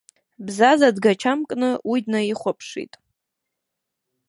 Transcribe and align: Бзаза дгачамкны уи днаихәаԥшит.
Бзаза 0.45 0.89
дгачамкны 0.95 1.69
уи 1.89 1.99
днаихәаԥшит. 2.05 2.93